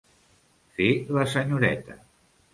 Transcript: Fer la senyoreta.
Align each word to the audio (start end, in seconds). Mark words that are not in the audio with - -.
Fer 0.77 0.87
la 1.19 1.27
senyoreta. 1.35 2.01